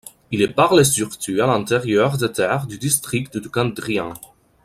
Il 0.31 0.41
est 0.41 0.47
parlé 0.47 0.83
surtout 0.83 1.33
à 1.39 1.45
l'intérieur 1.45 2.17
des 2.17 2.31
terres 2.31 2.65
du 2.65 2.79
district 2.79 3.37
de 3.37 3.47
Kandrian. 3.47 4.15